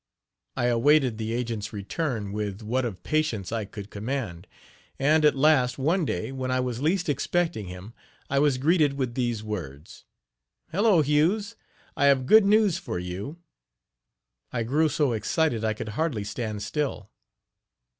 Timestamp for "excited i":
15.13-15.75